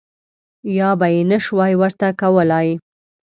[0.77, 2.67] یا به یې نه شوای ورته کولای.